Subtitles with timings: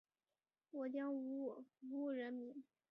[0.71, 2.63] 我將無我，不負人民。